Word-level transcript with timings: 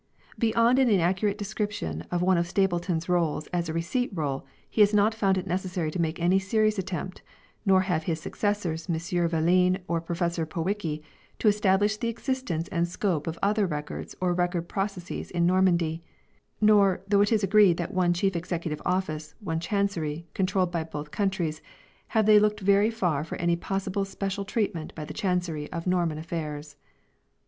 Beyond 0.39 0.79
an 0.79 0.89
in 0.89 0.99
accurate 0.99 1.37
description 1.37 2.01
of 2.09 2.23
one 2.23 2.39
of 2.39 2.47
Stapleton's 2.47 3.07
Rolls 3.07 3.45
as 3.53 3.69
a 3.69 3.73
Receipt 3.73 4.09
Roll 4.11 4.47
he 4.67 4.81
has 4.81 4.95
not 4.95 5.13
found 5.13 5.37
it 5.37 5.45
necessary 5.45 5.91
to 5.91 6.01
make 6.01 6.19
any 6.19 6.39
serious 6.39 6.79
attempt, 6.79 7.21
nor 7.67 7.81
have 7.81 8.05
his 8.05 8.19
successors 8.19 8.89
Monsieur 8.89 9.29
Valin 9.29 9.75
and 9.75 9.85
Prof. 10.07 10.49
Powicke, 10.49 11.03
to 11.37 11.47
establish 11.47 11.97
the 11.97 12.07
existence 12.07 12.67
and 12.69 12.87
scope 12.87 13.27
of 13.27 13.37
other 13.43 13.67
records 13.67 14.15
or 14.19 14.33
record 14.33 14.67
processes 14.67 15.29
in 15.29 15.45
Normandy; 15.45 16.01
l 16.03 16.33
nor, 16.61 17.03
though 17.07 17.21
it 17.21 17.31
is 17.31 17.43
agreed 17.43 17.77
that 17.77 17.93
one 17.93 18.11
chief 18.11 18.35
executive 18.35 18.81
office, 18.83 19.35
one 19.39 19.59
chancery, 19.59 20.25
controlled 20.33 20.71
both 20.71 21.11
coun 21.11 21.29
tries, 21.29 21.61
have 22.07 22.25
they 22.25 22.39
looked 22.39 22.61
very 22.61 22.89
far 22.89 23.23
for 23.23 23.35
any 23.35 23.55
possible 23.55 24.03
special 24.03 24.45
treatment 24.45 24.95
by 24.95 25.05
the 25.05 25.13
Chancery 25.13 25.71
of 25.71 25.85
Norman 25.85 26.17
affairs. 26.17 26.75